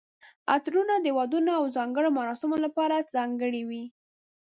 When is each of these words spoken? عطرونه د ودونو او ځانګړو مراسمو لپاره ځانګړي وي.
عطرونه 0.53 0.95
د 1.01 1.07
ودونو 1.17 1.51
او 1.59 1.63
ځانګړو 1.75 2.09
مراسمو 2.19 2.57
لپاره 2.65 3.07
ځانګړي 3.15 3.63
وي. 3.69 3.83